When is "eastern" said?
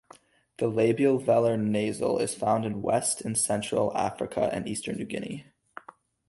4.67-4.97